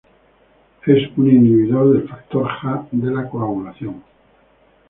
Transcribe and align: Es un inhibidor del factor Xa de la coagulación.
Es 0.83 1.15
un 1.15 1.29
inhibidor 1.29 1.93
del 1.93 2.09
factor 2.09 2.47
Xa 2.49 2.87
de 2.91 3.11
la 3.11 3.29
coagulación. 3.29 4.03